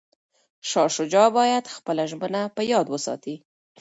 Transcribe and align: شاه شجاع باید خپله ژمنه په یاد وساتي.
شاه 0.69 0.89
شجاع 0.95 1.27
باید 1.37 1.65
خپله 1.75 2.03
ژمنه 2.11 2.41
په 2.55 2.61
یاد 2.71 2.87
وساتي. 2.89 3.35